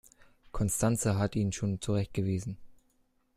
Constanze 0.51 1.19
hat 1.19 1.35
ihn 1.35 1.51
schon 1.51 1.79
zurechtgewiesen. 1.79 2.57